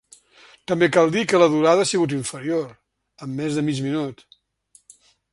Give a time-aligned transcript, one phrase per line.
[0.69, 2.65] També cal dir que la durada ha sigut inferior,
[3.27, 4.25] en més de mig minut.